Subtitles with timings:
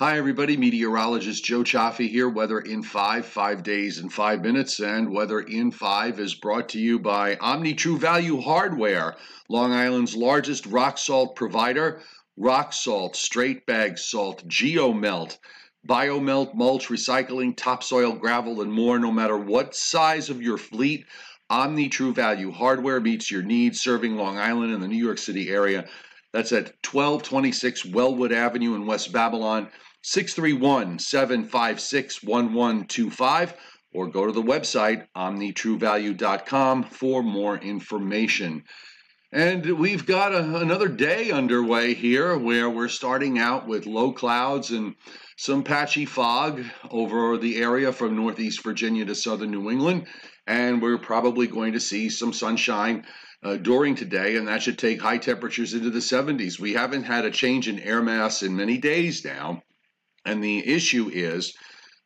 [0.00, 0.56] Hi, everybody.
[0.56, 2.26] Meteorologist Joe Cioffi here.
[2.26, 4.80] Weather in five, five days and five minutes.
[4.80, 9.16] And Weather in five is brought to you by Omni True Value Hardware,
[9.50, 12.00] Long Island's largest rock salt provider.
[12.38, 15.36] Rock salt, straight bag salt, geomelt,
[15.86, 18.98] biomelt, mulch, recycling, topsoil, gravel, and more.
[18.98, 21.04] No matter what size of your fleet,
[21.50, 25.50] Omni True Value Hardware meets your needs, serving Long Island and the New York City
[25.50, 25.86] area.
[26.32, 29.68] That's at 1226 Wellwood Avenue in West Babylon.
[30.02, 33.54] 631 756 1125
[33.92, 38.64] or go to the website omnitruevalue.com for more information.
[39.32, 44.70] And we've got a, another day underway here where we're starting out with low clouds
[44.70, 44.94] and
[45.36, 50.06] some patchy fog over the area from northeast Virginia to southern New England.
[50.46, 53.04] And we're probably going to see some sunshine
[53.42, 56.58] uh, during today, and that should take high temperatures into the 70s.
[56.58, 59.62] We haven't had a change in air mass in many days now.
[60.24, 61.54] And the issue is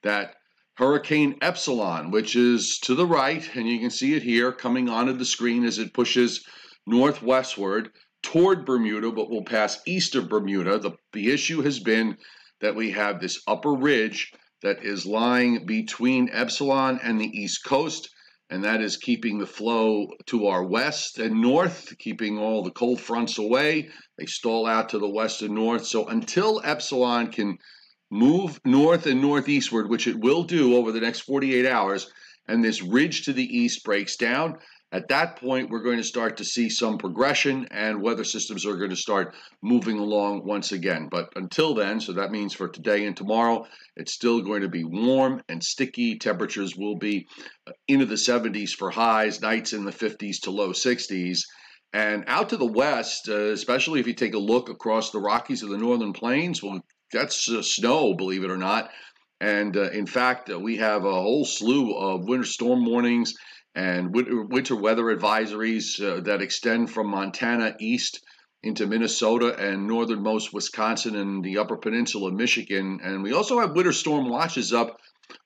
[0.03, 0.35] that
[0.77, 5.13] Hurricane Epsilon, which is to the right, and you can see it here coming onto
[5.13, 6.45] the screen as it pushes
[6.87, 7.91] northwestward
[8.23, 10.79] toward Bermuda, but will pass east of Bermuda.
[10.79, 12.17] The, the issue has been
[12.61, 18.09] that we have this upper ridge that is lying between Epsilon and the east coast,
[18.51, 23.01] and that is keeping the flow to our west and north, keeping all the cold
[23.01, 23.89] fronts away.
[24.19, 25.87] They stall out to the west and north.
[25.87, 27.59] So until Epsilon can
[28.11, 32.11] move north and northeastward, which it will do over the next 48 hours,
[32.47, 34.59] and this ridge to the east breaks down,
[34.95, 38.77] at that point, we're going to start to see some progression and weather systems are
[38.77, 41.09] going to start moving along once again.
[41.11, 44.85] But until then, so that means for today and tomorrow, it's still going to be
[44.85, 46.17] warm and sticky.
[46.17, 47.27] Temperatures will be
[47.67, 51.41] uh, into the 70s for highs, nights in the 50s to low 60s.
[51.93, 55.65] And out to the west, uh, especially if you take a look across the Rockies
[55.65, 56.81] of the Northern Plains, well,
[57.13, 58.91] that's uh, snow, believe it or not.
[59.41, 63.35] And uh, in fact, uh, we have a whole slew of winter storm warnings
[63.75, 68.21] and winter weather advisories uh, that extend from Montana east
[68.63, 73.01] into Minnesota and northernmost Wisconsin and the Upper Peninsula of Michigan.
[73.03, 74.97] And we also have winter storm watches up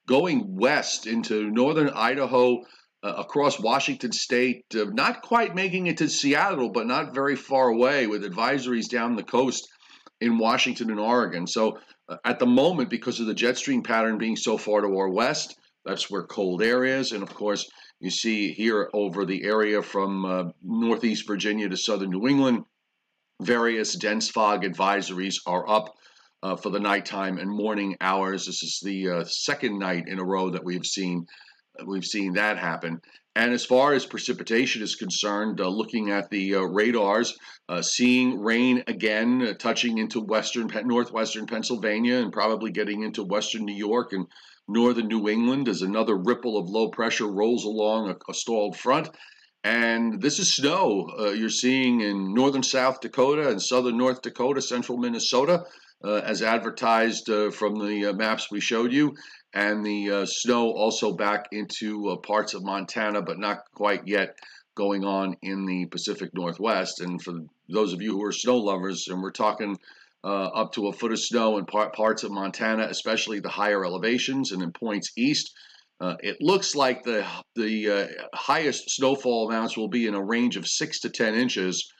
[0.06, 2.62] going west into northern Idaho,
[3.03, 7.69] uh, across Washington state, uh, not quite making it to Seattle, but not very far
[7.69, 9.69] away, with advisories down the coast
[10.20, 11.47] in Washington and Oregon.
[11.47, 14.88] So uh, at the moment, because of the jet stream pattern being so far to
[14.97, 17.12] our west, that's where cold air is.
[17.12, 17.70] And of course,
[18.00, 22.64] you see here over the area from uh, northeast Virginia to southern New England,
[23.42, 25.97] various dense fog advisories are up
[26.42, 28.47] uh, for the nighttime and morning hours.
[28.47, 31.26] This is the uh, second night in a row that we've seen
[31.86, 33.00] we've seen that happen.
[33.36, 37.38] And as far as precipitation is concerned, uh, looking at the uh, radars,
[37.69, 43.65] uh, seeing rain again uh, touching into western, northwestern Pennsylvania and probably getting into western
[43.65, 44.26] New York and
[44.68, 49.10] northern New England as another ripple of low pressure rolls along a, a stalled front.
[49.64, 54.62] And this is snow uh, you're seeing in northern South Dakota and southern North Dakota,
[54.62, 55.64] central Minnesota,
[56.04, 59.14] uh, as advertised from the maps we showed you
[59.54, 64.36] and the uh, snow also back into uh, parts of Montana, but not quite yet
[64.74, 67.00] going on in the Pacific Northwest.
[67.00, 67.34] And for
[67.68, 69.78] those of you who are snow lovers, and we're talking
[70.24, 73.84] uh, up to a foot of snow in par- parts of Montana, especially the higher
[73.84, 75.52] elevations and in points east.
[76.00, 80.56] Uh, it looks like the the uh, highest snowfall amounts will be in a range
[80.56, 81.92] of six to ten inches,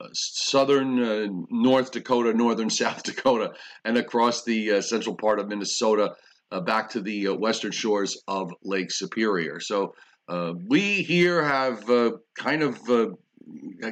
[0.00, 3.52] uh, southern North Dakota, northern South Dakota,
[3.84, 6.14] and across the central part of Minnesota
[6.50, 9.60] uh, back to the uh, western shores of Lake Superior.
[9.60, 9.94] So
[10.28, 13.06] uh, we here have uh, kind of uh,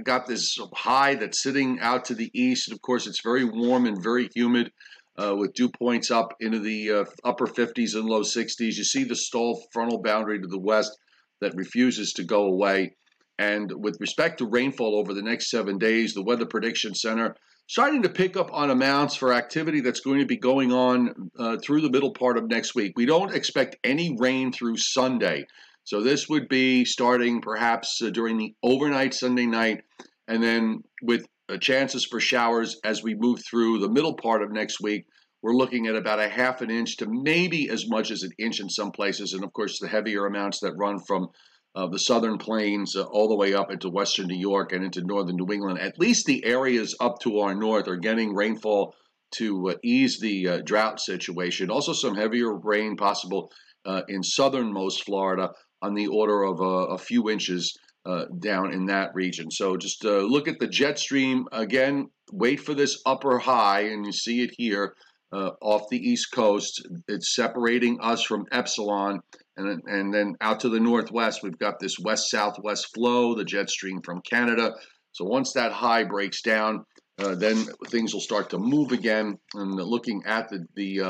[0.03, 2.69] got this high that's sitting out to the east.
[2.69, 4.73] And of course, it's very warm and very humid.
[5.19, 8.59] Uh, with dew points up into the upper 50s and low 60s.
[8.59, 10.93] You see the stall frontal boundary to the west
[11.41, 12.97] that refuses to go away.
[13.39, 17.35] And with respect to rainfall over the next seven days, the Weather Prediction Center
[17.69, 21.57] starting to pick up on amounts for activity that's going to be going on uh,
[21.59, 22.93] through the middle part of next week.
[22.97, 25.47] We don't expect any rain through Sunday.
[25.87, 29.85] So this would be starting perhaps uh, during the overnight Sunday night,
[30.27, 34.51] and then with uh, chances for showers as we move through the middle part of
[34.51, 35.07] next week.
[35.43, 38.59] We're looking at about a half an inch to maybe as much as an inch
[38.59, 41.29] in some places, and of course the heavier amounts that run from
[41.77, 45.05] of the southern plains uh, all the way up into western New York and into
[45.05, 45.79] northern New England.
[45.79, 48.95] At least the areas up to our north are getting rainfall
[49.37, 51.71] to uh, ease the uh, drought situation.
[51.71, 53.53] Also, some heavier rain possible
[53.85, 55.51] uh, in southernmost Florida
[55.87, 57.63] on the order of uh, a few inches
[58.11, 59.51] uh, down in that region.
[59.51, 61.95] So just look at the jet stream again.
[62.33, 64.87] Wait for this upper high, and you see it here.
[65.33, 66.87] uh, off the east coast.
[67.09, 69.21] It's separating us from Epsilon,
[69.57, 73.71] and and then out to the northwest, we've got this west southwest flow, the jet
[73.71, 74.73] stream from Canada.
[75.13, 76.85] So once that high breaks down,
[77.19, 79.39] uh, then things will start to move again.
[79.55, 81.01] And looking at the the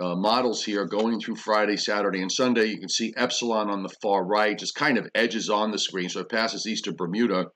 [0.00, 3.94] uh, models here going through Friday, Saturday, and Sunday, you can see Epsilon on the
[4.02, 7.46] far right just kind of edges on the screen, so it passes east of Bermuda.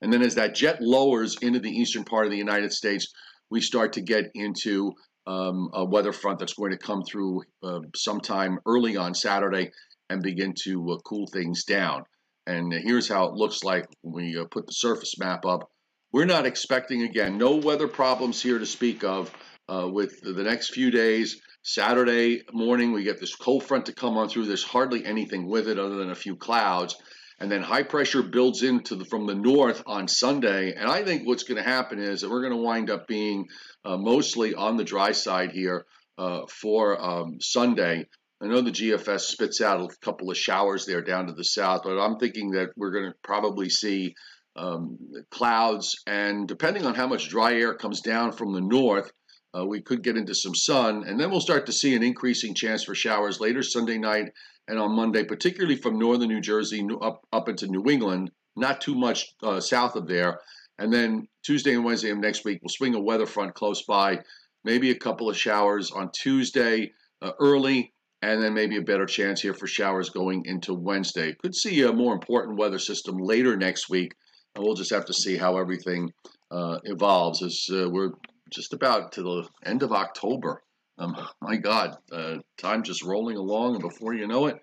[0.00, 3.12] And then as that jet lowers into the eastern part of the United States,
[3.50, 4.92] we start to get into
[5.26, 9.70] um, a weather front that's going to come through uh, sometime early on Saturday
[10.10, 12.02] and begin to uh, cool things down.
[12.46, 15.68] And here's how it looks like when we uh, put the surface map up.
[16.12, 19.32] We're not expecting, again, no weather problems here to speak of
[19.68, 21.40] uh, with the next few days.
[21.62, 24.46] Saturday morning, we get this cold front to come on through.
[24.46, 26.96] There's hardly anything with it other than a few clouds.
[27.38, 30.74] And then high pressure builds into the, from the north on Sunday.
[30.74, 33.46] And I think what's going to happen is that we're going to wind up being
[33.84, 35.84] uh, mostly on the dry side here
[36.18, 38.06] uh, for um, Sunday.
[38.40, 41.82] I know the GFS spits out a couple of showers there down to the south,
[41.84, 44.14] but I'm thinking that we're going to probably see
[44.56, 44.98] um,
[45.30, 45.94] clouds.
[46.06, 49.10] And depending on how much dry air comes down from the north,
[49.56, 52.54] uh, we could get into some sun, and then we'll start to see an increasing
[52.54, 54.32] chance for showers later Sunday night
[54.68, 58.30] and on Monday, particularly from northern New Jersey up up into New England.
[58.56, 60.40] Not too much uh, south of there,
[60.78, 64.20] and then Tuesday and Wednesday of next week, we'll swing a weather front close by.
[64.64, 69.40] Maybe a couple of showers on Tuesday uh, early, and then maybe a better chance
[69.40, 71.34] here for showers going into Wednesday.
[71.42, 74.14] Could see a more important weather system later next week.
[74.54, 76.12] And we'll just have to see how everything
[76.50, 78.10] uh, evolves as uh, we're
[78.52, 80.62] just about to the end of October.
[80.98, 84.56] Um, my God, uh, time just rolling along, and before you know it,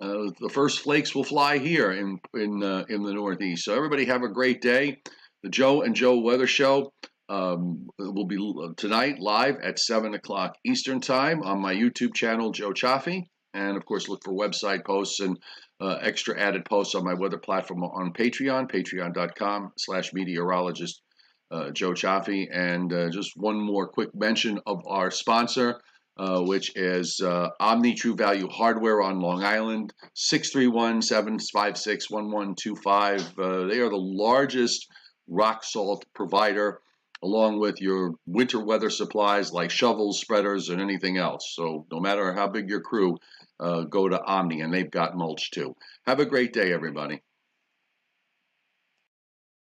[0.00, 3.64] uh, the first flakes will fly here in in uh, in the Northeast.
[3.64, 5.00] So everybody have a great day.
[5.42, 6.92] The Joe and Joe Weather Show
[7.28, 8.38] um, will be
[8.76, 13.84] tonight live at seven o'clock Eastern Time on my YouTube channel, Joe Cioffi, and of
[13.86, 15.38] course look for website posts and
[15.80, 21.02] uh, extra added posts on my weather platform on Patreon, patreon.com/slash meteorologist
[21.50, 22.48] uh, Joe Cioffi.
[22.52, 25.80] And uh, just one more quick mention of our sponsor,
[26.16, 33.38] uh, which is uh, Omni True Value Hardware on Long Island, 631 756 1125.
[33.38, 34.88] Uh, they are the largest
[35.28, 36.80] rock salt provider.
[37.20, 41.52] Along with your winter weather supplies like shovels, spreaders, and anything else.
[41.52, 43.18] So, no matter how big your crew,
[43.58, 45.74] uh, go to Omni, and they've got mulch too.
[46.06, 47.20] Have a great day, everybody.